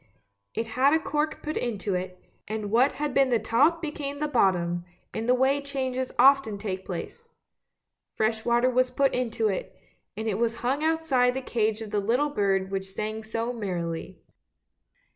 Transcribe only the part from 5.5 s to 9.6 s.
changes often take place; fresh water was put into